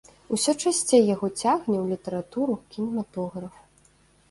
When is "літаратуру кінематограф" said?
1.93-3.63